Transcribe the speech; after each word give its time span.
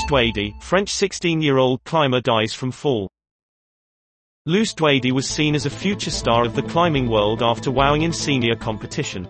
Luce 0.00 0.10
Douady, 0.10 0.62
French 0.62 0.90
16-year-old 0.92 1.84
climber 1.84 2.22
dies 2.22 2.54
from 2.54 2.70
fall. 2.70 3.10
Luce 4.46 4.72
Douady 4.72 5.12
was 5.12 5.28
seen 5.28 5.54
as 5.54 5.66
a 5.66 5.70
future 5.70 6.10
star 6.10 6.46
of 6.46 6.54
the 6.54 6.62
climbing 6.62 7.06
world 7.06 7.42
after 7.42 7.70
wowing 7.70 8.02
in 8.02 8.12
senior 8.12 8.56
competition. 8.56 9.28